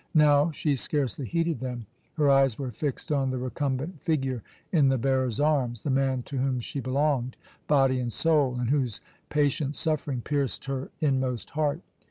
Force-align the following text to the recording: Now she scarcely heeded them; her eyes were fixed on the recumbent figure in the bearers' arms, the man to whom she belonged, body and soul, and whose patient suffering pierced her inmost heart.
Now 0.15 0.49
she 0.49 0.75
scarcely 0.75 1.27
heeded 1.27 1.59
them; 1.59 1.85
her 2.17 2.27
eyes 2.27 2.57
were 2.57 2.71
fixed 2.71 3.11
on 3.11 3.29
the 3.29 3.37
recumbent 3.37 4.01
figure 4.01 4.41
in 4.71 4.89
the 4.89 4.97
bearers' 4.97 5.39
arms, 5.39 5.81
the 5.81 5.91
man 5.91 6.23
to 6.23 6.39
whom 6.39 6.59
she 6.59 6.79
belonged, 6.79 7.37
body 7.67 7.99
and 7.99 8.11
soul, 8.11 8.55
and 8.55 8.71
whose 8.71 8.99
patient 9.29 9.75
suffering 9.75 10.21
pierced 10.21 10.65
her 10.65 10.89
inmost 11.01 11.51
heart. 11.51 11.81